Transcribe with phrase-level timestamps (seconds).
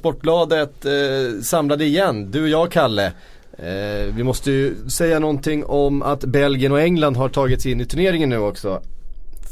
[0.00, 3.12] Sportbladet eh, samlade igen, du och jag Kalle.
[3.58, 7.80] Eh, vi måste ju säga någonting om att Belgien och England har tagit sig in
[7.80, 8.82] i turneringen nu också.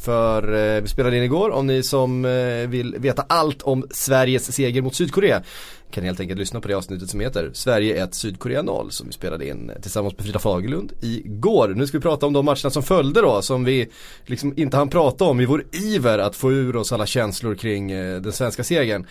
[0.05, 4.53] För eh, vi spelade in igår, om ni som eh, vill veta allt om Sveriges
[4.53, 5.42] seger mot Sydkorea
[5.91, 9.12] kan helt enkelt lyssna på det avsnittet som heter Sverige 1 Sydkorea 0 som vi
[9.12, 11.69] spelade in eh, tillsammans med Frida Fagerlund igår.
[11.69, 13.89] Nu ska vi prata om de matcherna som följde då som vi
[14.27, 17.91] liksom inte hann prata om i vår iver att få ur oss alla känslor kring
[17.91, 19.06] eh, den svenska segern.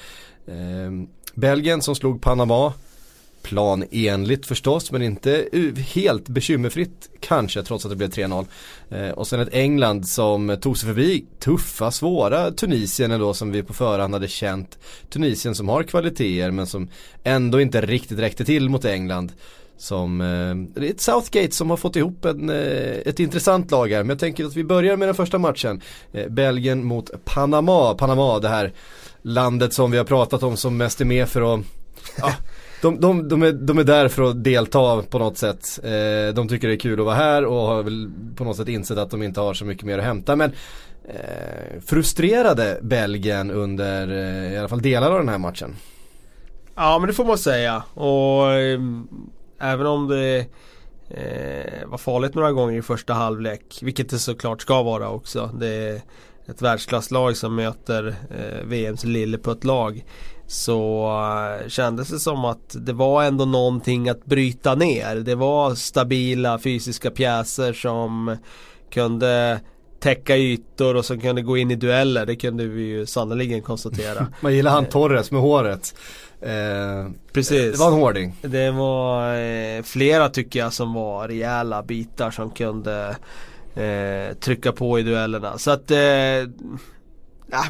[0.47, 1.07] Ehm,
[1.37, 2.73] Belgien som slog Panama
[3.41, 5.49] planenligt förstås men inte
[5.93, 8.45] helt bekymmerfritt kanske trots att det blev 3-0.
[8.89, 13.63] Eh, och sen ett England som tog sig förbi tuffa, svåra Tunisien ändå som vi
[13.63, 14.79] på förhand hade känt.
[15.09, 16.89] Tunisien som har kvaliteter men som
[17.23, 19.31] ändå inte riktigt räckte till mot England.
[19.77, 23.91] Som, eh, det är ett Southgate som har fått ihop en, eh, ett intressant lag
[23.91, 24.03] här.
[24.03, 25.81] Men jag tänker att vi börjar med den första matchen.
[26.11, 27.93] Eh, Belgien mot Panama.
[27.93, 28.73] Panama, det här
[29.21, 31.61] landet som vi har pratat om som mest är med för att
[32.17, 32.33] ja,
[32.81, 35.79] de, de, de, är, de är där för att delta på något sätt.
[35.83, 38.67] Eh, de tycker det är kul att vara här och har väl på något sätt
[38.67, 40.35] insett att de inte har så mycket mer att hämta.
[40.35, 40.51] Men
[41.09, 45.75] eh, frustrerade Belgien under eh, i alla fall delar av den här matchen.
[46.75, 47.83] Ja men det får man säga.
[47.93, 48.79] Och eh,
[49.59, 50.45] även om det
[51.09, 53.79] eh, var farligt några gånger i första halvlek.
[53.81, 55.51] Vilket det såklart ska vara också.
[55.59, 56.01] Det är
[56.45, 60.05] ett världsklasslag som möter eh, VMs lilleputtlag
[60.47, 61.09] så
[61.61, 65.15] uh, kändes det som att det var ändå någonting att bryta ner.
[65.15, 68.37] Det var stabila fysiska pjäser som
[68.89, 69.59] kunde
[69.99, 72.25] täcka ytor och som kunde gå in i dueller.
[72.25, 74.27] Det kunde vi ju sannoliken konstatera.
[74.41, 75.95] Man gillar han Torres med håret.
[76.41, 77.71] Eh, Precis.
[77.71, 78.35] Det var en hårding.
[78.41, 83.15] Det var eh, flera tycker jag som var rejäla bitar som kunde
[83.75, 85.57] eh, trycka på i duellerna.
[85.57, 85.97] Så att eh,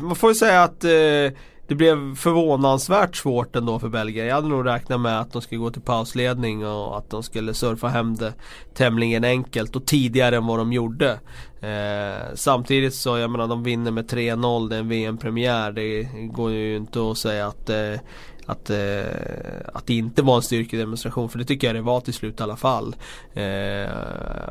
[0.02, 4.28] man får ju säga att eh, det blev förvånansvärt svårt ändå för Belgien.
[4.28, 7.54] Jag hade nog räknat med att de skulle gå till pausledning och att de skulle
[7.54, 8.34] surfa hem det
[8.74, 11.20] tämligen enkelt och tidigare än vad de gjorde.
[11.62, 15.72] Eh, samtidigt så, jag menar de vinner med 3-0, det är en VM-premiär.
[15.72, 18.00] Det går ju inte att säga att eh,
[18.46, 22.14] att, eh, att det inte var en styrkedemonstration för det tycker jag det var till
[22.14, 22.96] slut i alla fall.
[23.34, 23.90] Eh,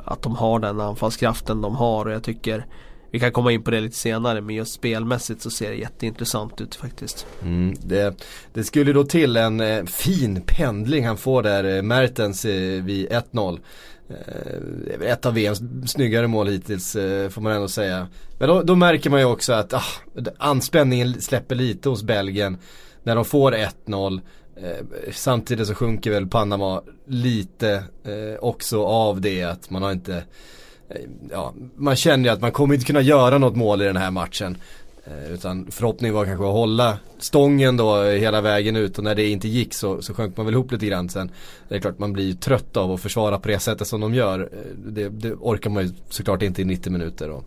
[0.04, 2.66] att de har den anfallskraften de har och jag tycker
[3.16, 6.60] vi kan komma in på det lite senare men just spelmässigt så ser det jätteintressant
[6.60, 7.26] ut faktiskt.
[7.42, 12.44] Mm, det, det, skulle då till en eh, fin pendling han får där, eh, Mertens
[12.44, 13.60] eh, vid 1-0.
[14.08, 18.08] Eh, ett av VMs snyggare mål hittills eh, får man ändå säga.
[18.38, 19.84] Men då, då märker man ju också att ah,
[20.38, 22.58] anspänningen släpper lite hos Belgien
[23.02, 24.20] när de får 1-0.
[24.56, 30.24] Eh, samtidigt så sjunker väl Panama lite eh, också av det att man har inte
[30.88, 33.96] Eh, ja, man känner ju att man kommer inte kunna göra något mål i den
[33.96, 34.56] här matchen.
[35.06, 39.28] Eh, utan förhoppningen var kanske att hålla stången då hela vägen ut och när det
[39.28, 41.30] inte gick så, så sjönk man väl ihop lite grann sen.
[41.68, 44.14] Det är klart man blir ju trött av att försvara på det sättet som de
[44.14, 44.40] gör.
[44.40, 47.30] Eh, det, det orkar man ju såklart inte i 90 minuter.
[47.30, 47.44] Och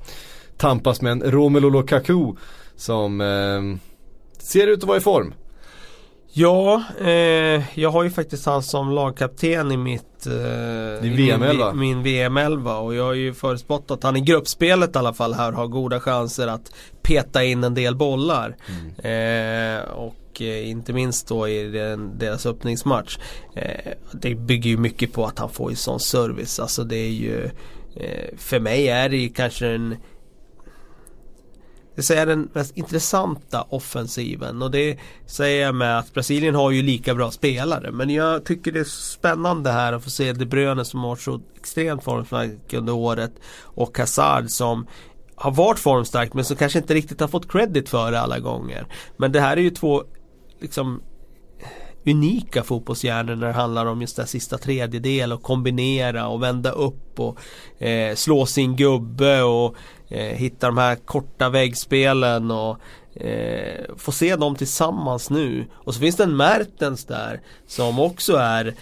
[0.58, 2.34] tampas med en Romelu Lukaku
[2.76, 3.80] som eh,
[4.38, 5.34] ser ut att vara i form.
[6.32, 11.74] Ja, eh, jag har ju faktiskt han som lagkapten i mitt eh, Din VM-11?
[11.74, 15.34] Min, min VM-11 och jag har ju förutspått att han i gruppspelet i alla fall
[15.34, 18.56] här har goda chanser att peta in en del bollar.
[18.68, 19.78] Mm.
[19.78, 23.18] Eh, och eh, inte minst då i den, deras öppningsmatch.
[23.56, 26.60] Eh, det bygger ju mycket på att han får ju sån service.
[26.60, 27.50] Alltså det är ju
[27.96, 29.96] eh, För mig är det ju kanske en
[32.00, 36.82] det säger den mest intressanta offensiven och det säger jag med att Brasilien har ju
[36.82, 40.86] lika bra spelare men jag tycker det är spännande här att få se De Bruyne
[40.86, 43.32] som har så extremt formstark under året
[43.64, 44.88] och Hazard som
[45.36, 48.88] har varit formstark men som kanske inte riktigt har fått credit för det alla gånger.
[49.18, 50.04] Men det här är ju två
[50.62, 51.02] liksom
[52.06, 57.20] unika fotbollshjärnor när det handlar om just den sista tredjedel och kombinera och vända upp
[57.20, 57.40] och
[57.84, 59.76] eh, slå sin gubbe och
[60.08, 62.78] eh, hitta de här korta väggspelen och
[63.14, 65.66] eh, få se dem tillsammans nu.
[65.74, 68.76] Och så finns det en Mertens där som också är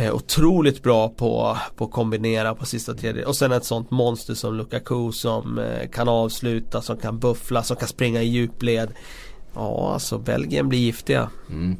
[0.00, 4.34] eh, Otroligt bra på, på att kombinera på sista tredje och sen ett sånt monster
[4.34, 8.90] som Lukaku som eh, kan avsluta, som kan buffla, som kan springa i djupled.
[9.58, 11.30] Ja, alltså Belgien blir giftiga.
[11.50, 11.76] Mm.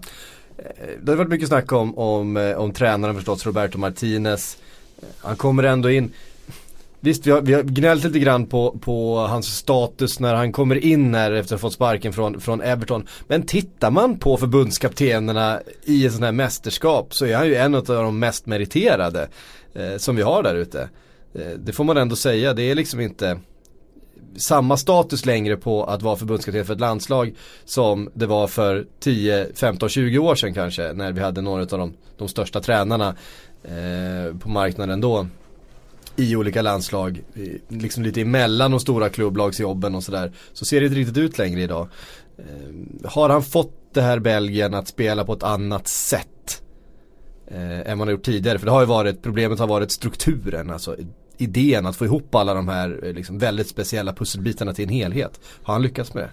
[0.59, 0.65] Eh,
[1.03, 4.59] det har varit mycket snack om, om, eh, om tränaren förstås, Roberto Martinez.
[5.03, 6.13] Eh, han kommer ändå in
[7.01, 10.85] Visst, vi har, vi har gnällt lite grann på, på hans status när han kommer
[10.85, 13.07] in här efter att ha fått sparken från, från Everton.
[13.29, 17.75] Men tittar man på förbundskaptenerna i ett sånt här mästerskap så är han ju en
[17.75, 19.29] av de mest meriterade
[19.75, 20.89] eh, som vi har där ute.
[21.35, 23.39] Eh, det får man ändå säga, det är liksom inte
[24.37, 27.35] samma status längre på att vara förbundskapten för ett landslag
[27.65, 31.69] som det var för 10, 15, 20 år sedan kanske när vi hade några av
[31.69, 33.15] de, de största tränarna
[33.65, 35.27] eh, på marknaden då
[36.17, 37.23] i olika landslag,
[37.69, 40.33] liksom lite emellan de stora klubblagsjobben och sådär.
[40.53, 41.89] Så ser det inte riktigt ut längre idag.
[42.39, 46.63] Eh, har han fått det här Belgien att spela på ett annat sätt
[47.47, 48.59] eh, än man har gjort tidigare?
[48.59, 50.97] För det har ju varit, problemet har varit strukturen, alltså
[51.39, 55.41] idén att få ihop alla de här eh, liksom, väldigt speciella pusselbitarna till en helhet.
[55.63, 56.31] Har han lyckats med det?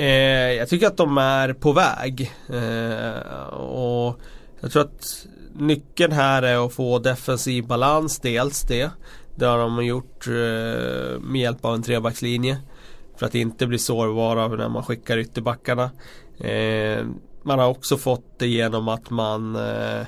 [0.00, 2.32] Eh, jag tycker att de är på väg.
[2.48, 4.20] Eh, och
[4.60, 8.90] jag tror att nyckeln här är att få defensiv balans, dels det.
[9.34, 12.58] Det har de gjort eh, med hjälp av en trebackslinje.
[13.16, 15.90] För att inte bli sårbara när man skickar ytterbackarna.
[16.38, 17.06] Eh,
[17.42, 20.06] man har också fått det genom att man eh,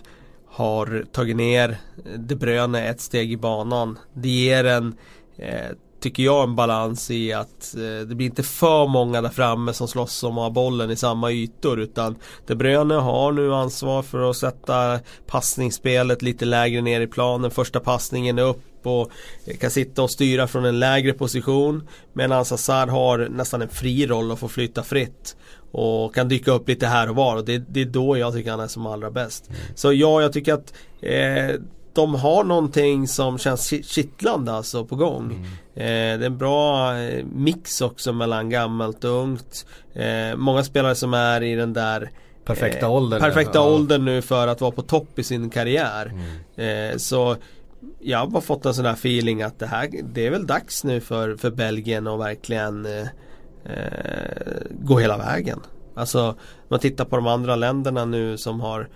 [0.50, 1.76] har tagit ner
[2.19, 3.99] De Bruyne ett steg i banan.
[4.14, 4.94] Det ger en
[5.38, 5.70] eh,
[6.00, 9.88] tycker jag en balans i att eh, det blir inte för många där framme som
[9.88, 12.17] slåss om att ha bollen i samma ytor utan
[12.47, 17.50] De Bruyne har nu ansvar för att sätta passningsspelet lite lägre ner i planen.
[17.50, 19.11] Första passningen är upp och
[19.61, 24.31] kan sitta och styra från en lägre position medan Hazard har nästan en fri roll
[24.31, 25.37] och får flytta fritt.
[25.72, 28.50] Och kan dyka upp lite här och var och det, det är då jag tycker
[28.50, 29.50] han är som allra bäst.
[29.75, 31.61] Så ja, jag tycker att eh,
[31.93, 35.25] de har någonting som känns kittlande alltså på gång.
[35.25, 35.44] Mm.
[35.75, 39.67] Eh, det är en bra eh, mix också mellan gammalt och ungt.
[39.94, 42.11] Eh, många spelare som är i den där
[42.44, 43.20] Perfekta eh, åldern.
[43.20, 43.70] Perfekta ja.
[43.70, 46.12] åldern nu för att vara på topp i sin karriär.
[46.56, 46.90] Mm.
[46.90, 47.37] Eh, så
[48.00, 50.84] jag har bara fått en sån där feeling att det här Det är väl dags
[50.84, 52.87] nu för, för Belgien att verkligen
[53.64, 55.60] eh, Gå hela vägen.
[55.94, 56.34] Alltså om
[56.68, 58.88] man tittar på de andra länderna nu som har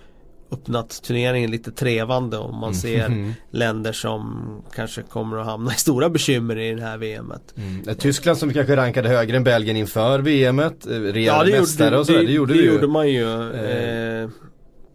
[0.51, 3.33] öppnat turneringen lite trevande om man ser mm.
[3.51, 4.45] länder som
[4.75, 7.53] kanske kommer att hamna i stora bekymmer i det här VMet.
[7.57, 7.95] Mm.
[7.95, 12.19] Tyskland som kanske rankade högre än Belgien inför VMet, eh, regerande ja, mästare och sådär,
[12.19, 13.51] det, det gjorde det, det gjorde man ju.
[13.53, 14.29] Eh, eh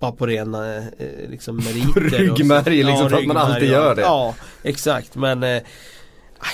[0.00, 0.82] bara på rena eh,
[1.28, 2.00] liksom meriter.
[2.00, 4.02] ryggmärg liksom, ja, för att man alltid gör det.
[4.02, 5.62] Ja, exakt men eh,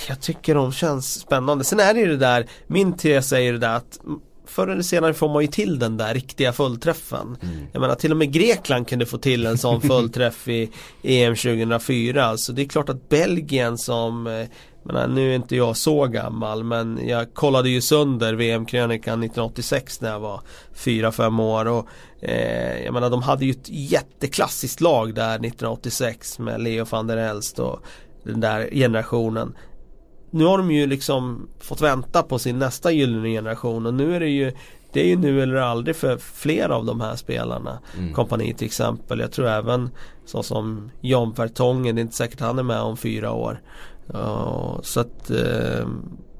[0.08, 1.64] jag tycker de känns spännande.
[1.64, 4.00] Sen är det ju det där, min tes är ju det där att
[4.46, 7.36] förr eller senare får man ju till den där riktiga fullträffen.
[7.42, 7.66] Mm.
[7.72, 10.70] Jag menar till och med Grekland kunde få till en sån fullträff i
[11.02, 12.24] EM 2004.
[12.24, 14.46] Alltså det är klart att Belgien som eh,
[14.82, 20.10] menar, nu är inte jag så gammal men jag kollade ju sönder VM-krönikan 1986 när
[20.10, 20.40] jag var
[20.74, 21.86] 4-5 år och
[22.20, 27.16] eh, jag menar de hade ju ett jätteklassiskt lag där 1986 med Leo van der
[27.16, 27.80] Elst och
[28.22, 29.54] den där generationen
[30.30, 34.20] nu har de ju liksom fått vänta på sin nästa gyllene generation och nu är
[34.20, 34.52] det ju
[34.92, 37.78] Det är ju nu eller aldrig för flera av de här spelarna.
[37.98, 38.14] Mm.
[38.14, 39.20] Kompani till exempel.
[39.20, 39.90] Jag tror även
[40.26, 43.60] så som John Vertongen, det är inte säkert han är med om fyra år.
[44.14, 45.86] Uh, så att uh,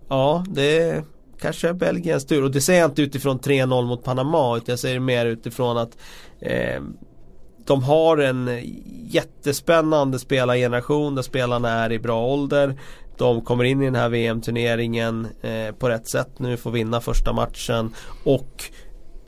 [0.09, 1.05] Ja, det är
[1.41, 2.45] kanske är Belgiens tur.
[2.45, 5.79] Och det säger jag inte utifrån 3-0 mot Panama utan jag säger det mer utifrån
[5.79, 5.97] att
[6.43, 6.83] uh,
[7.67, 8.61] de har en
[9.11, 12.81] jättespännande spelargeneration där spelarna är i bra ålder.
[13.19, 17.33] De kommer in i den här VM-turneringen eh, på rätt sätt nu, får vinna första
[17.33, 17.95] matchen
[18.25, 18.71] och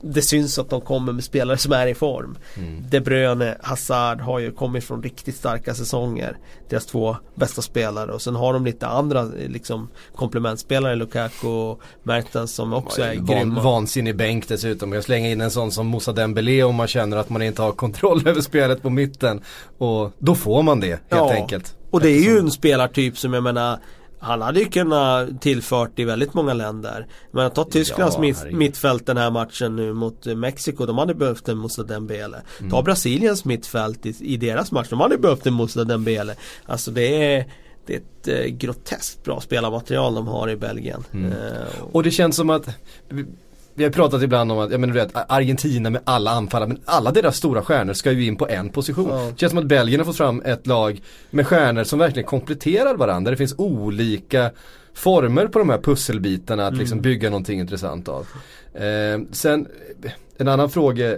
[0.01, 2.37] det syns att de kommer med spelare som är i form.
[2.57, 2.83] Mm.
[2.89, 6.37] De Bruyne, Hazard har ju kommit från riktigt starka säsonger.
[6.69, 12.55] Deras två bästa spelare och sen har de lite andra liksom komplementspelare, Lukaku och Mertens
[12.55, 13.61] som också är Van, grymma.
[13.61, 14.93] Vansinnig bänk dessutom.
[14.93, 17.71] Jag slänger in en sån som Moussa Dembélé om man känner att man inte har
[17.85, 19.41] kontroll över spelet på mitten.
[19.77, 21.33] Och då får man det helt ja.
[21.33, 21.75] enkelt.
[21.89, 23.79] Och det är ju en spelartyp som jag menar
[24.19, 27.07] han hade ju kunnat tillfört i väldigt många länder.
[27.31, 30.85] Men att ta Tysklands ja, mitt, mittfält den här matchen nu mot Mexiko.
[30.85, 32.41] De hade behövt en Moussa Dembele.
[32.59, 32.71] Mm.
[32.71, 34.87] Ta Brasiliens mittfält i, i, deras match.
[34.89, 36.35] De hade behövt en Moussa Dembele.
[36.65, 37.45] Alltså det är
[37.85, 41.03] det är ett eh, groteskt bra spelarmaterial de har i Belgien.
[41.11, 41.31] Mm.
[41.31, 42.67] Eh, och det känns som att
[43.79, 46.79] vi har pratat ibland om att, jag menar du vet, Argentina med alla anfallare, men
[46.85, 49.09] alla deras stora stjärnor ska ju in på en position.
[49.09, 49.31] Ja.
[49.31, 52.95] Det känns som att Belgien har fått fram ett lag med stjärnor som verkligen kompletterar
[52.95, 53.31] varandra.
[53.31, 54.51] Det finns olika
[54.93, 56.79] former på de här pusselbitarna att liksom mm.
[56.79, 58.27] liksom bygga någonting intressant av.
[58.73, 59.67] Eh, sen,
[60.37, 61.17] en annan fråga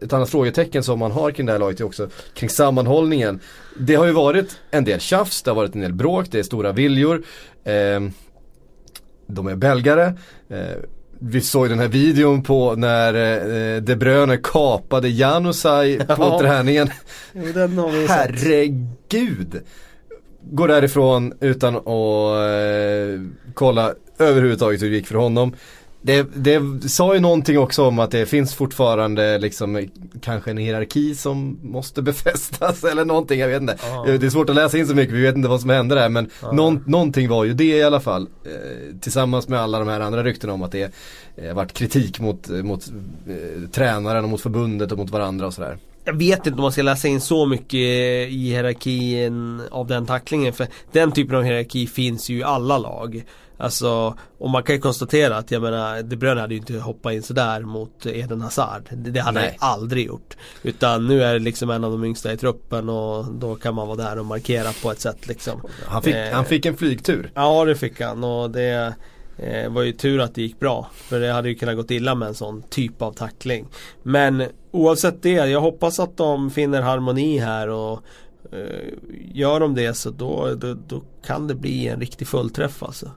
[0.00, 3.40] ett annat frågetecken som man har kring det här laget är också kring sammanhållningen.
[3.78, 6.42] Det har ju varit en del tjafs, det har varit en del bråk, det är
[6.42, 7.22] stora viljor.
[7.64, 8.00] Eh,
[9.26, 10.14] de är belgare.
[10.48, 10.76] Eh,
[11.28, 16.38] vi såg den här videon på när eh, De Bruyne kapade Janusaj på ja.
[16.40, 16.90] träningen.
[17.54, 19.62] Den har vi Herregud!
[20.50, 23.20] Går därifrån utan att eh,
[23.54, 25.52] kolla överhuvudtaget hur det gick för honom.
[26.06, 29.88] Det, det sa ju någonting också om att det finns fortfarande liksom
[30.22, 33.76] kanske en hierarki som måste befästas eller någonting, jag vet inte.
[33.82, 34.04] Ja.
[34.20, 36.08] Det är svårt att läsa in så mycket, vi vet inte vad som hände där
[36.08, 36.52] men Ja.
[36.52, 38.28] någon, någonting var ju det i alla fall.
[38.44, 40.92] Eh, tillsammans med alla de här andra ryktena om att det
[41.36, 42.84] eh, varit kritik mot, mot
[43.28, 45.78] eh, tränaren och mot förbundet och mot varandra och sådär.
[46.04, 50.52] Jag vet inte om man ska läsa in så mycket i hierarkin av den tacklingen
[50.52, 53.24] för den typen av hierarki finns ju i alla lag.
[53.58, 57.12] Alltså, och man kan ju konstatera att jag menar, De Bruyne hade ju inte hoppat
[57.12, 58.82] in sådär mot Eden Hazard.
[58.92, 60.36] Det, det hade han aldrig gjort.
[60.62, 63.88] Utan nu är det liksom en av de yngsta i truppen och då kan man
[63.88, 65.60] vara där och markera på ett sätt liksom.
[65.86, 66.32] Han fick, Eh.
[66.32, 67.30] han fick en flygtur.
[67.34, 68.94] Ja det fick han och det
[69.38, 70.90] eh, var ju tur att det gick bra.
[70.94, 73.66] För det hade ju kunnat gått illa med en sån typ av tackling.
[74.02, 78.02] Men oavsett det, jag hoppas att de finner harmoni här och
[78.52, 78.88] eh,
[79.32, 83.10] gör de det så då, då, då kan det bli en riktig fullträff alltså.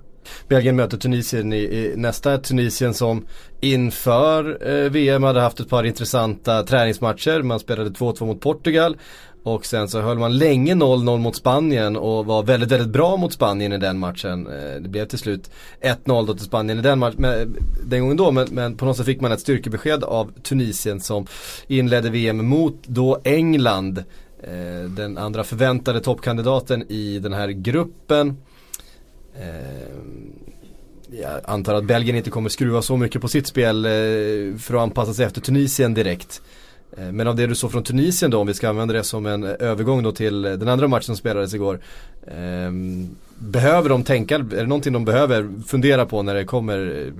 [0.48, 3.26] Belgien möter Tunisien i, i nästa Tunisien som
[3.62, 7.42] inför eh, VM hade haft ett par intressanta träningsmatcher.
[7.42, 8.98] Man spelade 2-2 mot Portugal
[9.44, 13.34] och sen så höll man länge 0-0 mot Spanien och var väldigt, väldigt bra mot
[13.34, 14.48] Spanien i den matchen.
[14.48, 17.56] Eh, det blev till slut 1-0 då till Spanien i den, matchen.
[17.84, 21.28] den gången då men, men på något sätt fick man ett styrkebesked av Tunisien som
[21.68, 24.04] inledde VM mot då England.
[24.44, 28.38] Eh, den andra förväntade toppkandidaten i den här gruppen.
[29.40, 29.90] Eh,
[31.12, 33.92] jag antar att Belgien inte kommer skruva så mycket på sitt spel eh,
[34.60, 36.42] för att anpassa sig efter Tunisien direkt.
[36.98, 39.26] Eh, men av det du såg från Tunisien då, om vi ska använda det som
[39.26, 41.80] en övergång då till den andra matchen som spelades igår.
[42.28, 42.72] Eh,
[43.38, 47.12] behöver de tänka, är det någonting de behöver fundera på när det kommer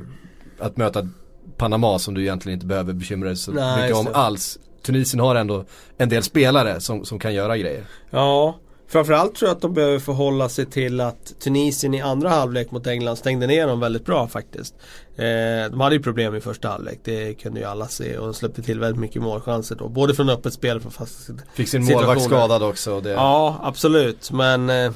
[0.60, 1.10] att möta
[1.58, 4.60] Panama som du egentligen inte behöver bekymra dig så Nej, mycket om alls.
[4.82, 5.66] Tunisien har ändå
[5.98, 7.84] en del spelare som, som kan göra grejer.
[8.10, 8.56] Ja,
[8.90, 12.88] framförallt tror jag att de behöver förhålla sig till att Tunisien i andra halvlek mot
[12.88, 14.76] England stängde ner dem väldigt bra faktiskt.
[15.16, 18.34] Eh, de hade ju problem i första halvlek, det kunde ju alla se och de
[18.34, 19.90] släppte till väldigt mycket målchanser då.
[19.90, 23.02] Både från öppet spel och från fasta Fick sin målvakt skadad också.
[23.02, 24.32] Det, Ja, absolut.
[24.32, 24.92] Men eh,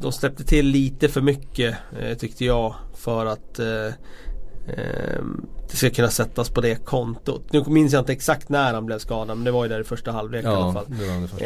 [0.00, 3.60] de släppte till lite för mycket eh, tyckte jag för att
[5.70, 7.52] det ska kunna sättas på det kontot.
[7.52, 9.84] Nu minns jag inte exakt när han blev skadad men det var ju där i
[9.84, 10.86] första halvlek i alla ja fall.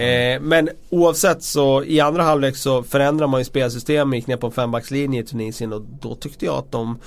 [0.03, 4.47] Eh, men oavsett så i andra halvlek så förändrar man ju spelsystemet, gick ner på
[4.47, 6.99] en fembackslinje i Tunisien och då tyckte jag att de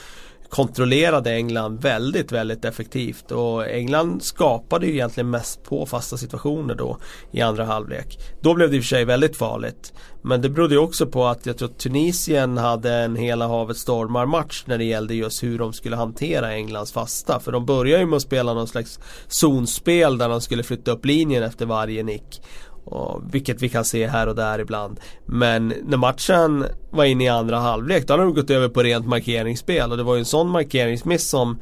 [0.51, 6.97] kontrollerade England väldigt, väldigt effektivt och England skapade ju egentligen mest på fasta situationer då
[7.31, 8.17] i andra halvlek.
[8.41, 9.93] Då blev det i och för sig väldigt farligt.
[10.21, 13.77] Men det berodde ju också på att jag tror att Tunisien hade en hela havet
[13.77, 17.39] stormar match när det gällde just hur de skulle hantera Englands fasta.
[17.39, 21.05] För de började ju med att spela någon slags zonspel där de skulle flytta upp
[21.05, 22.41] linjen efter varje nick.
[22.83, 24.99] Och, vilket vi kan se här och där ibland.
[25.25, 29.07] Men när matchen var inne i andra halvlek då hade de gått över på rent
[29.07, 31.59] markeringsspel och det var ju en sån markeringsmiss som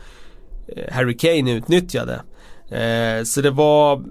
[0.67, 2.21] eh, Harry Kane utnyttjade.
[2.69, 4.03] Eh, så det var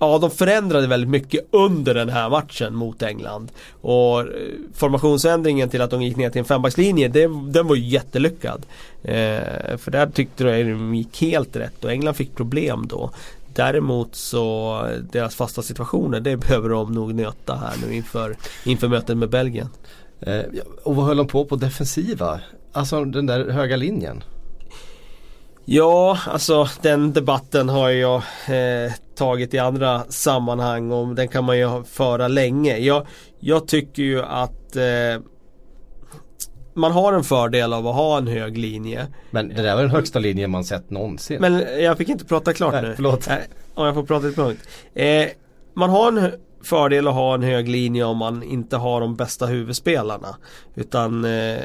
[0.00, 3.52] Ja, de förändrade väldigt mycket under den här matchen mot England.
[3.80, 4.26] Och eh,
[4.74, 8.66] formationsändringen till att de gick ner till en fembackslinje, det, den var ju jättelyckad.
[9.02, 13.10] Eh, för där tyckte jag de gick helt rätt och England fick problem då.
[13.54, 19.16] Däremot så deras fasta situationer, det behöver de nog nöta här nu inför, inför mötet
[19.16, 19.68] med Belgien.
[20.20, 20.42] Eh,
[20.82, 22.40] och vad höll de på på defensiva?
[22.72, 24.22] Alltså den där höga linjen.
[25.64, 28.16] Ja, alltså den debatten har jag
[28.48, 32.78] eh, tagit i andra sammanhang och den kan man ju föra länge.
[32.78, 33.06] Jag,
[33.40, 35.22] jag tycker ju att eh,
[36.78, 39.06] man har en fördel av att ha en hög linje.
[39.30, 41.40] Men det där var den högsta linjen man sett någonsin.
[41.40, 42.92] Men jag fick inte prata klart Nej, nu.
[42.96, 43.28] förlåt.
[43.74, 44.68] Om jag får prata lite punkt.
[44.94, 45.26] Eh,
[45.74, 46.30] man har en
[46.62, 50.36] fördel att ha en hög linje om man inte har de bästa huvudspelarna.
[50.74, 51.58] Utan eh,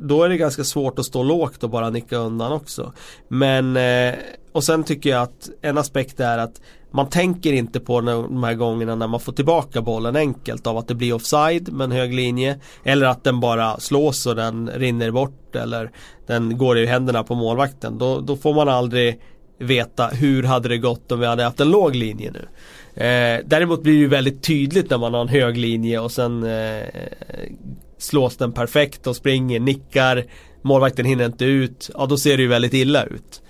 [0.00, 2.92] då är det ganska svårt att stå lågt och bara nicka undan också.
[3.28, 4.14] Men eh,
[4.52, 6.60] och sen tycker jag att en aspekt är att
[6.96, 10.88] man tänker inte på de här gångerna när man får tillbaka bollen enkelt av att
[10.88, 12.60] det blir offside med en hög linje.
[12.84, 15.90] Eller att den bara slås och den rinner bort eller
[16.26, 17.98] den går i händerna på målvakten.
[17.98, 19.20] Då, då får man aldrig
[19.58, 22.48] veta hur hade det gått om vi hade haft en låg linje nu.
[23.04, 26.42] Eh, däremot blir det ju väldigt tydligt när man har en hög linje och sen
[26.42, 26.84] eh,
[27.98, 30.24] slås den perfekt och springer, nickar,
[30.62, 31.90] målvakten hinner inte ut.
[31.94, 33.42] Ja då ser det ju väldigt illa ut.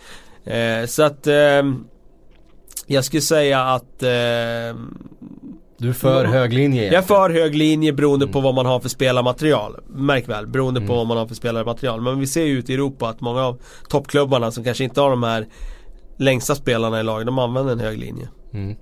[0.45, 1.63] Eh, så att eh,
[2.87, 4.09] jag skulle säga att eh,
[5.79, 6.31] du är för Ja.
[6.31, 9.77] hög linje jag är för hög linje beroende på vad man har för spelarmaterial.
[9.89, 12.01] Märk väl, beroende på vad man har för spelarmaterial.
[12.01, 15.11] Men vi ser ju ute i Europa att många av toppklubbarna som kanske inte har
[15.11, 15.47] de här
[16.19, 18.29] längsta spelarna i laget, de använder en hög linje.
[18.53, 18.77] Mm.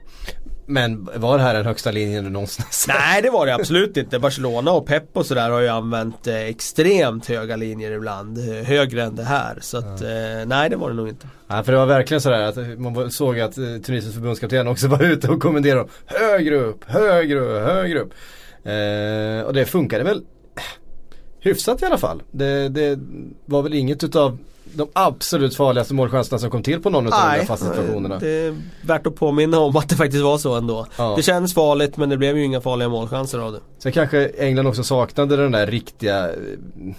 [0.66, 2.94] Men var det här den högsta linjen du någonsin sett?
[2.94, 4.18] Nej det var det absolut inte.
[4.18, 8.38] Barcelona och Pep och sådär har ju använt eh, extremt höga linjer ibland.
[8.38, 9.58] Eh, högre än det här.
[9.60, 10.08] Så att eh,
[10.46, 11.28] nej det var det nog inte.
[11.48, 15.02] Ja, för det var verkligen sådär att man såg att eh, Tunisiens förbundskapten också var
[15.02, 18.12] ute och kommenderade högre upp, högre upp, högre upp.
[18.64, 20.22] Eh, och det funkade väl
[21.40, 22.22] hyfsat i alla fall.
[22.30, 22.98] Det, det
[23.44, 24.38] var väl inget utav
[24.72, 28.18] de absolut farligaste målchanserna som kom till på någon av de där fasta situationerna.
[28.18, 30.86] det är värt att påminna om att det faktiskt var så ändå.
[30.96, 31.14] Ja.
[31.16, 33.60] Det känns farligt men det blev ju inga farliga målchanser av det.
[33.78, 36.34] Sen kanske England också saknade den där riktiga eh,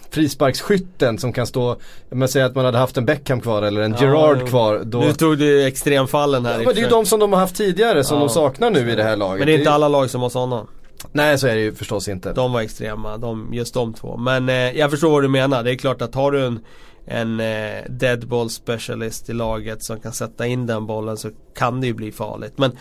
[0.09, 1.77] frisparksskytten som kan stå,
[2.09, 4.81] men säg att man hade haft en Beckham kvar eller en ja, Gerard kvar.
[4.85, 4.99] Då...
[4.99, 6.51] Nu tog du extremfallen här.
[6.51, 8.91] Ja, men det är ju de som de har haft tidigare som de saknar nu
[8.91, 9.39] i det här laget.
[9.39, 10.65] Men det är inte alla lag som har sådana.
[11.11, 12.33] Nej så är det ju förstås inte.
[12.33, 14.17] De var extrema, de, just de två.
[14.17, 15.63] Men eh, jag förstår vad du menar.
[15.63, 16.59] Det är klart att har du en
[17.05, 21.87] en eh, deadball specialist i laget som kan sätta in den bollen så kan det
[21.87, 22.53] ju bli farligt.
[22.57, 22.71] Men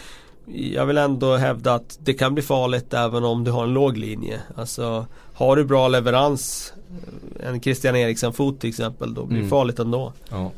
[0.46, 3.96] jag vill ändå hävda att det kan bli farligt även om du har en låg
[3.96, 4.40] linje.
[4.56, 6.72] Alltså har du bra leverans,
[7.40, 9.50] eh, en Christian Eriksen-fot till exempel, då blir det mm.
[9.50, 10.12] farligt ändå.
[10.30, 10.52] Ja.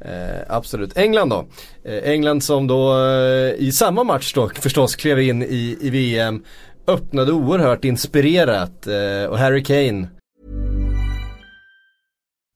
[0.00, 0.96] Eh, absolut.
[0.96, 1.46] England då?
[1.84, 6.44] Eh, England som då eh, i samma match då förstås klev in i, i VM
[6.86, 10.08] öppnade oerhört inspirerat eh, och Harry Kane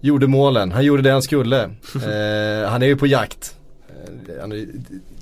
[0.00, 1.62] Gjorde målen, han gjorde det han skulle.
[1.94, 3.56] eh, han är ju på jakt.
[3.88, 4.66] Eh, han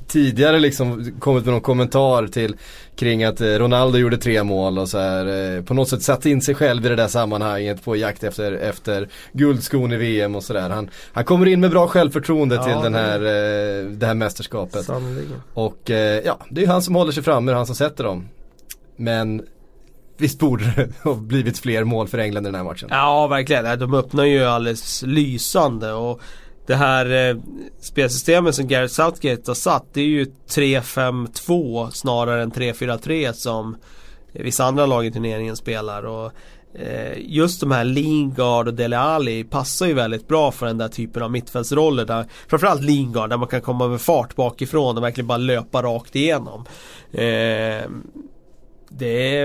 [0.09, 2.57] tidigare liksom kommit med någon kommentar till
[2.97, 6.27] kring att eh, Ronaldo gjorde tre mål och så här, eh, på något sätt satt
[6.27, 10.45] in sig själv i det där sammanhanget på jakt efter, efter guldskon i VM och
[10.45, 10.71] sådär.
[10.71, 13.21] Han, han kommer in med bra självförtroende ja, till den här,
[13.99, 14.85] det här mästerskapet.
[14.85, 15.43] Sannoliken.
[15.55, 15.91] Och
[16.25, 18.29] ja, det är han som håller sig framme, han som sätter dem.
[18.97, 19.43] Men
[20.19, 22.89] Visst borde det ha blivit fler mål för England i den här matchen?
[22.93, 23.79] Ja, verkligen.
[23.79, 26.21] De öppnar ju alldeles lysande och
[26.67, 27.37] det här eh,
[27.81, 33.77] spelsystemet som Gareth Southgate har satt det är ju 3-5-2 snarare än 3-4-3 som
[34.33, 36.03] vissa andra lag i turneringen spelar.
[36.03, 36.33] Och,
[36.75, 40.89] eh, just de här Lingard och Dele Alli passar ju väldigt bra för den där
[40.89, 42.05] typen av mittfältsroller.
[42.05, 46.17] Där, framförallt Lingard där man kan komma med fart bakifrån och verkligen bara löpa rakt
[46.17, 46.65] igenom.
[47.13, 47.91] Eh,
[48.89, 49.41] det,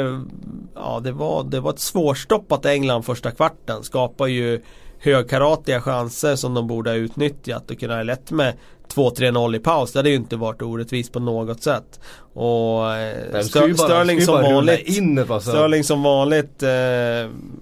[0.75, 3.83] ja, det, var, det var ett svårstoppat England första kvarten.
[3.83, 4.61] Skapar ju
[4.99, 8.53] högkaratiga chanser som de borde ha utnyttjat och kunnat ha lett med
[8.93, 9.91] 2-3-0 i paus.
[9.91, 11.99] Det hade ju inte varit orättvist på något sätt.
[12.33, 16.71] Och eh, Stör, Sterling, som vanligt, Sterling som vanligt eh,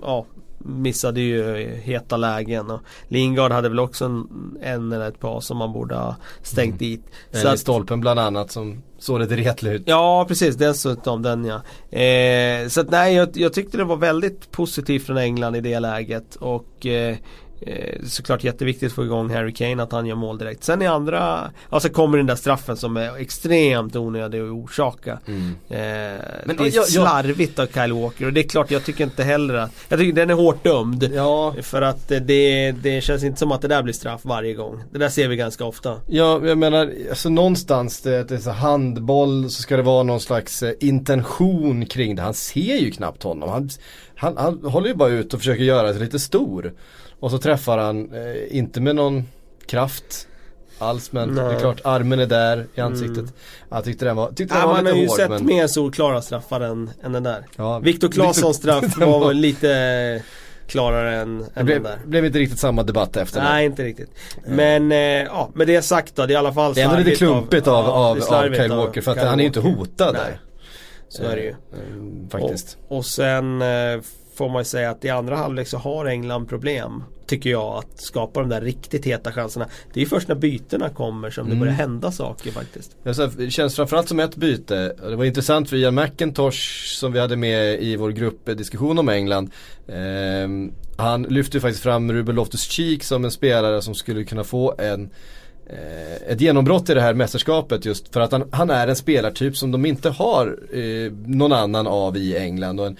[0.01, 0.25] ja,
[0.57, 4.27] missade ju heta lägen och Lingard hade väl också en,
[4.61, 6.91] en eller ett par som man borde ha stängt mm.
[6.91, 7.03] dit.
[7.31, 9.83] Så att, stolpen bland annat som såg lite retlig ut.
[9.85, 11.61] Ja precis, dessutom den ja.
[11.99, 15.79] Eh, så att nej jag, jag, tyckte det var väldigt positivt från England i det
[15.79, 17.15] läget och eh,
[17.63, 20.63] Eh, såklart jätteviktigt att få igång Harry Kane att han gör mål direkt.
[20.63, 25.19] Sen i andra, alltså kommer den där straffen som är extremt onödig att orsaka.
[25.27, 25.55] Mm.
[25.69, 27.67] Eh, Men, det är jag, slarvigt jag...
[27.67, 30.29] av Kyle Walker och det är klart jag tycker inte heller att Jag tycker den
[30.29, 31.09] är hårt dömd.
[31.13, 31.55] Ja.
[31.61, 34.83] För att det, det känns inte som att det där blir straff varje gång.
[34.91, 35.97] Det där ser vi ganska ofta.
[36.07, 38.51] Ja, jag menar alltså någonstans det, det är så
[38.95, 42.21] handboll så ska det vara någon slags eh, intention kring det.
[42.21, 43.49] Han ser ju knappt honom.
[43.49, 43.69] Han,
[44.15, 46.73] han, han håller ju bara ut och försöker göra sig lite stor.
[47.19, 49.23] Och så träffar han, eh, inte med någon
[49.65, 50.27] kraft
[50.77, 51.45] alls men Nej.
[51.45, 53.17] det är klart armen är där i ansiktet.
[53.17, 53.31] Mm.
[53.69, 54.99] Jag tyckte den var, tyckte den ja, var lite hård.
[54.99, 55.45] Man har ju sett men...
[55.45, 57.45] mer solklara straffar än, än den där.
[57.55, 60.23] Ja, Viktor Claessons straff var, var lite
[60.71, 61.99] klarare än, än blev, den där.
[62.05, 64.09] blev inte riktigt samma debatt efter Nej, inte riktigt.
[64.45, 66.97] Men, eh, ja, med det sagt då, det är i alla fall Det är ändå
[66.97, 70.13] lite klumpigt av, av, av, av Kyle Walker för att han är ju inte hotad
[70.13, 70.23] Nej.
[70.25, 70.39] där.
[71.09, 71.49] Så är det ju.
[71.49, 72.77] Eh, faktiskt.
[72.87, 74.01] Och, och sen eh,
[74.35, 77.03] får man ju säga att i andra halvlek så har England problem.
[77.25, 79.67] Tycker jag att skapa de där riktigt heta chanserna.
[79.93, 81.55] Det är ju först när bytena kommer som mm.
[81.55, 82.95] det börjar hända saker faktiskt.
[83.37, 84.95] Det känns framförallt som ett byte.
[85.09, 89.51] Det var intressant för Ian McIntosh som vi hade med i vår gruppdiskussion om England.
[89.87, 95.09] Eh, han lyfte faktiskt fram Ruben Loftus-Cheek som en spelare som skulle kunna få en
[95.71, 99.57] Eh, ett genombrott i det här mästerskapet just för att han, han är en spelartyp
[99.57, 102.97] som de inte har eh, någon annan av i England och en,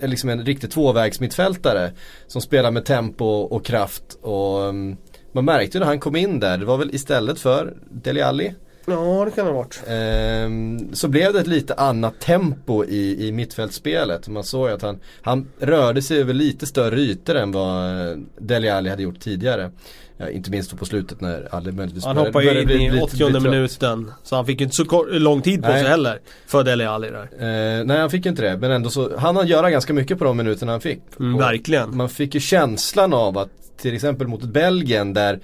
[0.00, 1.92] liksom en riktig tvåvägsmittfältare
[2.26, 4.96] som spelar med tempo och kraft och um,
[5.32, 8.54] man märkte ju när han kom in där, det var väl istället för Deli Alli.
[8.86, 9.82] Ja det kan det ha varit.
[9.86, 14.28] Ehm, så blev det ett lite annat tempo i, i mittfältsspelet.
[14.28, 18.16] Man såg ju att han, han rörde sig över lite större ytor än vad eh,
[18.38, 19.70] Deli Alli hade gjort tidigare.
[20.16, 24.12] Ja, inte minst på slutet när Ali möjligtvis Han hoppade ju in i 80 minuten.
[24.22, 25.80] Så han fick ju inte så kort, lång tid på Nej.
[25.80, 26.20] sig heller.
[26.46, 27.22] För Dele Alli där.
[27.22, 30.24] Eh, nej han fick inte det, men ändå så han han göra ganska mycket på
[30.24, 31.02] de minuterna han fick.
[31.20, 31.96] Mm, verkligen.
[31.96, 35.40] Man fick ju känslan av att till exempel mot Belgien där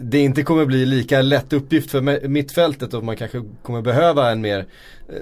[0.00, 4.40] det inte kommer bli lika lätt uppgift för mittfältet och man kanske kommer behöva en
[4.40, 4.66] mer
[5.08, 5.14] eh,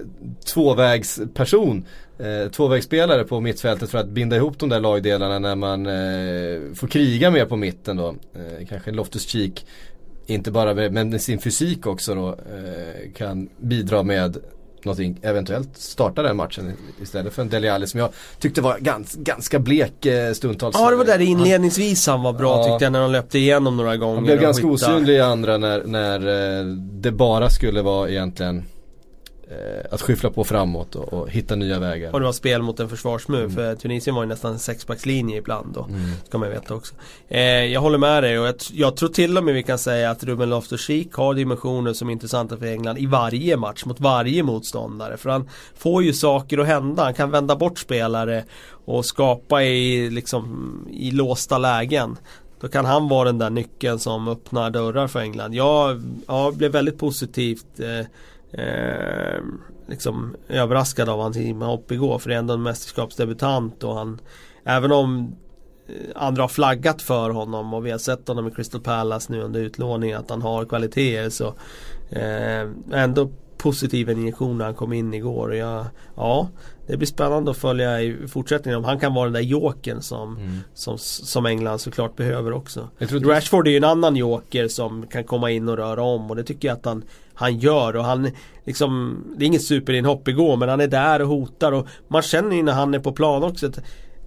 [0.44, 1.84] tvåvägsperson,
[2.18, 6.86] eh, tvåvägsspelare på mittfältet för att binda ihop de där lagdelarna när man eh, får
[6.86, 8.14] kriga mer på mitten då.
[8.68, 9.66] Kanske Loftus-Cheek,
[10.26, 12.38] inte bara med, men med sin fysik också då,
[13.14, 14.36] kan bidra med
[14.84, 19.14] någonting, eventuellt starta den matchen istället för en Dele Alli som jag tyckte var gans,
[19.14, 20.76] ganska blek eh, stundtals.
[20.78, 22.64] Ja det var där inledningsvis han var bra Ja.
[22.64, 24.14] tyckte jag när de löpte igenom några gånger.
[24.14, 28.64] Han blev ganska osynlig i andra när, när eh, det bara skulle vara egentligen
[29.90, 32.12] att skyffla på framåt och, och hitta nya vägar.
[32.12, 33.54] Och det var spel mot en försvarsmur Mm.
[33.54, 35.84] för Tunisien var ju nästan en sexbackslinje ibland då.
[35.84, 36.00] Mm.
[36.28, 36.94] Ska man veta också.
[37.28, 40.10] Eh, jag håller med dig och jag, jag tror till och med vi kan säga
[40.10, 44.42] att Ruben Loftus-Cheek har dimensioner som är intressanta för England i varje match mot varje
[44.42, 45.16] motståndare.
[45.16, 47.04] För han får ju saker att hända.
[47.04, 48.44] Han kan vända bort spelare
[48.84, 52.16] och skapa i, liksom, i låsta lägen.
[52.60, 55.54] Då kan han vara den där nyckeln som öppnar dörrar för England.
[55.54, 58.06] Jag ja, blev väldigt positivt eh,
[58.56, 59.42] eh,
[59.88, 62.18] liksom överraskad av hans inhopp igår.
[62.18, 64.20] För det är ändå en mästerskapsdebutant och han
[64.68, 65.36] Även om
[65.88, 69.42] eh, andra har flaggat för honom och vi har sett honom i Crystal Palace nu
[69.42, 71.54] under utlåningen att han har kvaliteter så
[72.10, 73.30] eh, ändå
[73.70, 75.48] positiv injektion när han kom in igår.
[75.48, 75.84] Och jag,
[76.16, 76.48] ja,
[76.86, 80.36] det blir spännande att följa i fortsättningen om han kan vara den där joken som,
[80.36, 80.58] Mm.
[80.74, 82.88] som, som England såklart behöver också.
[82.98, 86.02] Jag tror att- Rashford är ju en annan joker som kan komma in och röra
[86.02, 87.02] om och det tycker jag att han,
[87.34, 88.30] han gör och han
[88.64, 92.56] liksom Det är inget superinhopp igår men han är där och hotar och man känner
[92.56, 93.78] ju när han är på plan också att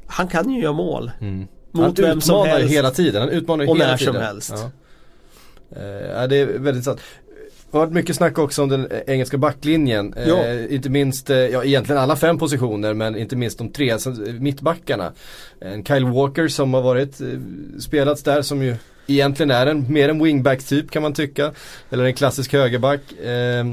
[0.07, 1.47] Han kan ju göra mål Mm.
[1.71, 2.73] Mot han vem som helst.
[2.73, 4.13] hela tiden, han utmanar Och hela när tiden.
[4.13, 4.53] som helst.
[4.55, 4.69] Ja.
[6.15, 6.99] Ja, det är väldigt sant.
[7.71, 10.13] Det har varit mycket snack också om den eh, engelska backlinjen.
[10.13, 10.53] Eh, Ja.
[10.69, 14.33] inte minst, eh, ja egentligen alla fem positioner men inte minst de tre alltså, eh,
[14.33, 15.11] mittbackarna.
[15.61, 17.27] En Kyle Walker som har varit, eh,
[17.79, 18.75] spelats där som ju
[19.07, 21.51] egentligen är en, mer en wingback typ kan man tycka.
[21.89, 23.01] Eller en klassisk högerback.
[23.23, 23.65] Eh,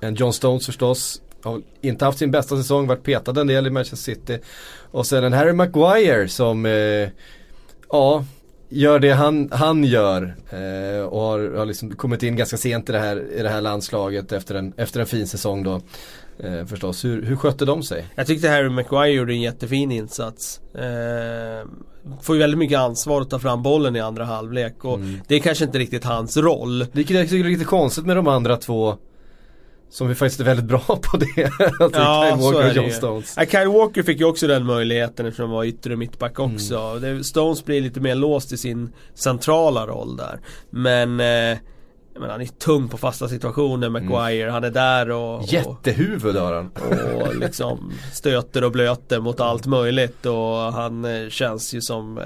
[0.00, 1.22] en John Stones förstås.
[1.42, 4.38] Har inte haft sin bästa säsong, varit petad en del i Manchester City.
[4.90, 7.08] Och sen en Harry Maguire som, eh,
[7.90, 8.24] ja,
[8.68, 10.34] gör det han, han gör.
[10.50, 13.60] Eh, och har, har liksom kommit in ganska sent i det här, i det här
[13.60, 15.80] landslaget efter en, efter en fin säsong då.
[16.38, 18.04] Eh, förstås, hur, hur skötte de sig?
[18.14, 20.60] Jag tyckte Harry Maguire gjorde en jättefin insats.
[20.74, 21.68] Eh,
[22.22, 25.20] får ju väldigt mycket ansvar att ta fram bollen i andra halvlek och Mm.
[25.28, 26.86] det är kanske inte riktigt hans roll.
[26.92, 28.96] Vilket jag tycker är lite konstigt med de andra två
[29.90, 31.44] som vi faktiskt är väldigt bra på det.
[31.80, 32.90] alltså Ja, Kyle Walker och John.
[32.90, 33.34] Stones.
[33.36, 36.54] Ja, Kyle Walker fick ju också den möjligheten eftersom han var yttre mittback Mm.
[36.54, 36.98] också.
[36.98, 40.40] Det, Stones blir lite mer låst i sin centrala roll där.
[40.70, 41.58] Men eh,
[42.20, 44.50] menar, han är tung på fasta situationer, Maguire.
[44.50, 46.70] Han är där och, och, Jättehuvud har han.
[47.14, 52.24] och liksom stöter och blöter mot allt möjligt och han eh, känns ju som eh,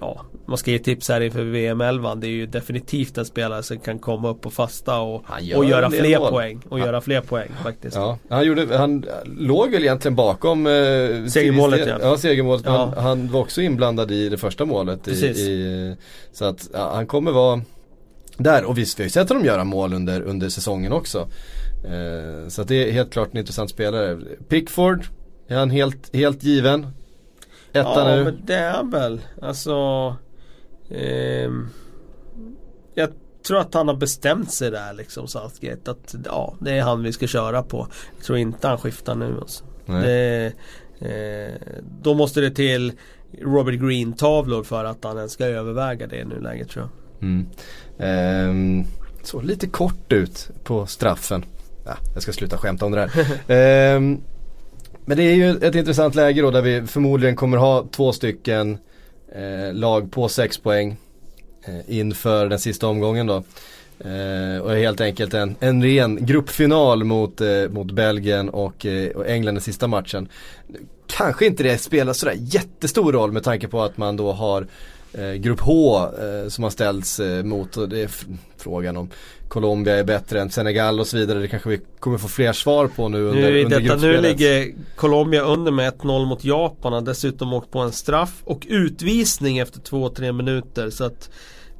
[0.00, 3.62] Ja, man ska ge tips här inför VM 11 Det är ju definitivt en spelare
[3.62, 6.30] som kan komma upp och fasta och, Han och göra fler mål.
[6.30, 6.62] poäng.
[6.68, 6.86] Och Ja.
[6.86, 7.96] göra fler poäng faktiskt.
[7.96, 10.72] Ja, han, gjorde, han låg väl egentligen bakom eh,
[11.28, 11.98] Segermålet, ja.
[12.00, 12.16] ja.
[12.16, 12.62] segermålet.
[12.66, 12.92] Ja.
[12.94, 15.08] Han, han var också inblandad i det första målet.
[15.08, 15.38] I, Precis.
[15.38, 15.96] i,
[16.32, 17.60] så att ja, han kommer vara
[18.36, 18.64] där.
[18.64, 21.28] Och visst, vi har ju sett honom göra mål under, under säsongen också.
[21.84, 24.18] Eh, så att det är helt klart en intressant spelare.
[24.48, 25.04] Pickford,
[25.48, 26.86] är han helt, helt given?
[27.72, 28.24] Etta ja, nu.
[28.24, 29.20] men det är han väl.
[29.42, 29.74] Alltså
[30.90, 31.68] ehm,
[32.94, 33.08] Jag
[33.46, 35.90] tror att han har bestämt sig där liksom Southgate.
[35.90, 37.86] Att ja, det är han vi ska köra på.
[38.16, 39.64] Jag tror inte han skiftar nu alltså.
[39.86, 40.52] Det,
[41.00, 41.54] eh,
[42.02, 42.92] då måste det till
[43.42, 47.22] Robert Green-tavlor för att han ens ska överväga det i nuläget tror jag.
[47.28, 47.46] Mm.
[47.98, 48.84] Ehm,
[49.22, 51.44] så lite kort ut på straffen.
[51.84, 53.40] Ja, jag ska sluta skämta om det här.
[53.48, 54.20] Ehm,
[55.10, 58.78] men det är ju ett intressant läge då där vi förmodligen kommer ha två stycken
[59.34, 60.96] eh, lag på sex poäng
[61.64, 63.42] eh, inför den sista omgången då.
[64.04, 69.26] Eh, och helt enkelt en, en ren gruppfinal mot, eh, mot Belgien och, eh, och
[69.26, 70.28] England i sista matchen.
[71.20, 74.66] Kanske inte det spelar sådär jättestor roll med tanke på att man då har
[75.12, 78.10] eh, Grupp H eh, som har ställts eh, mot och det är
[78.56, 79.10] frågan om
[79.48, 81.38] Colombia är bättre än Senegal och så vidare.
[81.38, 84.74] Det kanske vi kommer få fler svar på nu under, Nu, under detta, nu ligger
[84.96, 86.92] Colombia under med 1-0 mot Japan.
[86.92, 90.90] Har dessutom åkt på en straff och utvisning efter 2-3 minuter.
[90.90, 91.30] Så att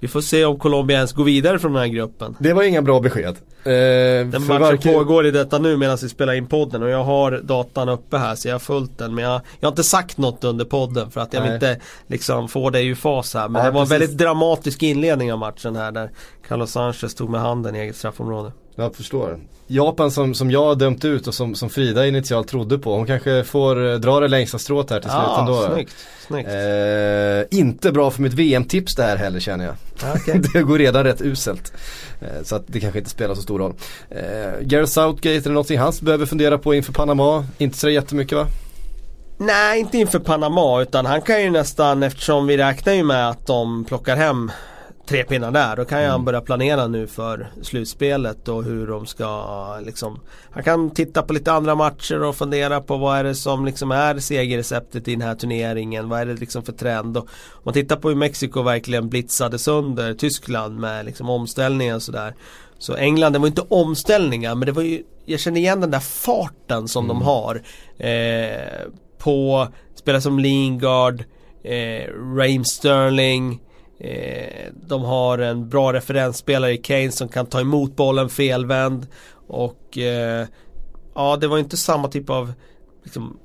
[0.01, 2.37] vi får se om Colombia ens går vidare från den här gruppen.
[2.39, 3.37] Det var inga bra besked.
[3.65, 4.95] Eh, den matchen varken...
[4.95, 8.35] pågår i detta nu medan vi spelar in podden och jag har datan uppe här
[8.35, 9.15] så jag har följt den.
[9.15, 12.49] Men jag, jag har inte sagt något under podden för att jag vill inte liksom
[12.49, 13.49] få dig ur fas här.
[13.49, 13.93] Men Nej, det var precis.
[13.93, 16.11] en väldigt dramatisk inledning av matchen här där
[16.49, 18.53] Carlos Sanchez tog med handen i eget straffområde.
[18.81, 19.38] Jag förstår.
[19.66, 22.97] Japan som, som jag har dömt ut och som, som Frida initialt trodde på.
[22.97, 25.75] Hon kanske får eh, dra det längsta strået här till slut ja, ändå.
[25.75, 25.95] Snyggt,
[26.27, 26.49] snyggt.
[26.49, 29.75] Eh, inte bra för mitt VM-tips det här heller känner jag.
[30.14, 30.40] Okay.
[30.53, 31.73] det går redan rätt uselt.
[32.21, 33.75] Eh, så att det kanske inte spelar så stor roll.
[34.11, 37.47] Eh, Gareth Southgate, är det någonting han behöver fundera på inför Panama?
[37.59, 38.47] Inte så jättemycket va?
[39.38, 43.47] Nej, inte inför Panama utan han kan ju nästan eftersom vi räknar ju med att
[43.47, 44.51] de plockar hem
[45.11, 45.77] tre pinnar där.
[45.77, 46.11] Då kan mm.
[46.11, 50.20] han börja planera nu för slutspelet och hur de ska liksom
[50.51, 53.90] Han kan titta på lite andra matcher och fundera på vad är det som liksom
[53.90, 56.09] är segerreceptet i den här turneringen.
[56.09, 57.16] Vad är det liksom för trend.
[57.16, 62.03] Och om man tittar på hur Mexiko verkligen blitzade sönder Tyskland med liksom omställningar och
[62.03, 62.35] sådär.
[62.79, 66.01] Så England, det var inte omställningar men det var ju Jag känner igen den där
[66.01, 67.16] farten som mm.
[67.16, 67.62] de har.
[67.99, 71.25] Eh, på spelare som Lingard,
[71.64, 73.61] eh, Raheem Sterling
[74.01, 79.07] Eh, de har en bra referensspelare i Kane som kan ta emot bollen felvänd.
[79.47, 80.47] Och eh,
[81.15, 82.53] ja, det var inte samma typ av
[83.05, 83.39] liksom,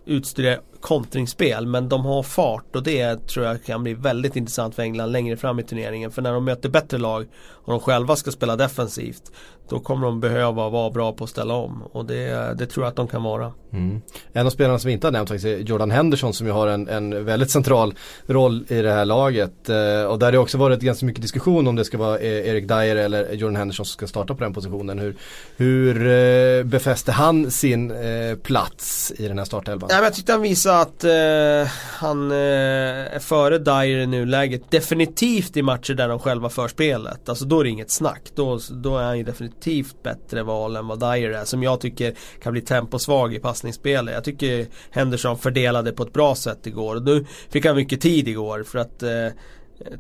[0.86, 5.12] kontringsspel men de har fart och det tror jag kan bli väldigt intressant för England
[5.12, 6.12] längre fram i turneringen.
[6.12, 9.32] För när de möter bättre lag och de själva ska spela defensivt
[9.70, 12.90] då kommer de behöva vara bra på att ställa om och det, det tror jag
[12.90, 13.52] att de kan vara.
[13.74, 14.02] Mm.
[14.34, 16.68] En av spelarna som vi inte har nämnt faktiskt är Jordan Henderson som ju har
[16.68, 17.94] en, en väldigt central
[18.26, 19.70] roll i det här laget.
[19.70, 22.68] Eh, och där det också varit ganska mycket diskussion om det ska vara e- Erik
[22.68, 25.00] Dyer eller Jordan Henderson som ska starta på den positionen.
[25.00, 25.16] Hur,
[25.58, 29.90] hur eh, befäste han sin eh, plats i den här startelvan?
[29.94, 34.72] Ja, jag tyckte han visade att eh, han eh, är före Dyer i nuläget.
[34.72, 37.30] Definitivt i matcher där de själva för spelet.
[37.30, 38.22] Alltså då är det inget snack.
[38.36, 41.46] Då, då är han ju definitivt definitivt bättre val än vad Dyer är.
[41.46, 44.14] Som jag tycker kan bli temposvag i passningsspelet.
[44.14, 46.96] Jag tycker Henderson fördelade på ett bra sätt igår.
[46.96, 49.28] Och nu fick han mycket tid igår för att eh,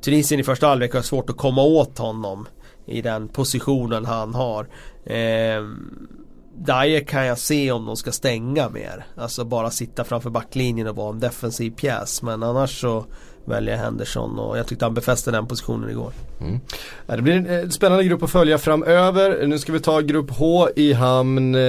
[0.02, 2.48] Tunisien i första halvlek har svårt att komma åt honom.
[2.88, 4.68] I den positionen han har.
[5.06, 5.64] Eh,
[6.58, 9.06] Dyer kan jag se om de ska stänga mer.
[9.15, 12.22] Alltså bara sitta framför backlinjen och vara en defensiv pjäs.
[12.22, 13.06] Men annars så
[13.45, 16.12] välja Henderson och jag tyckte han befäste den positionen igår.
[16.41, 16.60] Mm.
[17.05, 19.47] Det blir en eh, spännande grupp att följa framöver.
[19.47, 21.62] Nu ska vi ta grupp H i hamn eh,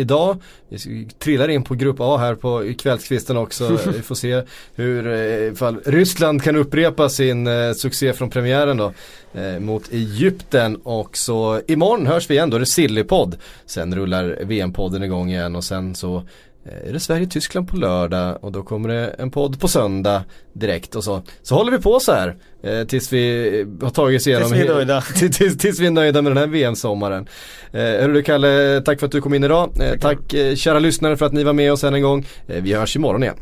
[0.00, 0.36] idag.
[0.68, 3.78] Vi trillar in på grupp A här på kvällskvisten också.
[3.96, 4.42] vi får se
[4.74, 8.92] hur eh, ifall Ryssland kan upprepa sin eh, succé från premiären då.
[9.34, 13.36] Eh, mot Egypten och så imorgon hörs vi igen då är det Sillypodd.
[13.66, 16.22] Sen rullar VM-podden igång igen och sen så
[16.64, 21.04] är det Sverige-Tyskland på lördag och då kommer det en podd på söndag direkt och
[21.04, 21.22] så.
[21.42, 24.66] Så håller vi på så här eh, tills vi har tagit oss igenom tills vi
[24.66, 25.00] är nöjda.
[25.32, 27.28] tills, tills, vi är nöjda med den här VM-sommaren.
[27.72, 29.70] Eh, hörru du Kalle, tack för att du kom in idag.
[29.80, 32.26] Eh, tack eh, kära lyssnare för att ni var med oss än en gång.
[32.48, 33.36] Eh, vi hörs imorgon igen.